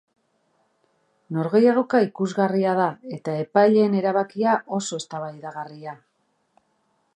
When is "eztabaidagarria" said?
5.05-5.97